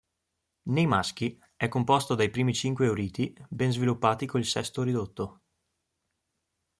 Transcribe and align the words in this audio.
Nei 0.69 0.87
maschi 0.87 1.37
è 1.55 1.67
composto 1.67 2.15
dai 2.15 2.31
primi 2.31 2.55
cinque 2.55 2.87
uriti 2.89 3.37
ben 3.47 3.69
sviluppati 3.71 4.25
con 4.25 4.39
il 4.39 4.47
sesto 4.47 4.81
ridotto. 4.81 5.41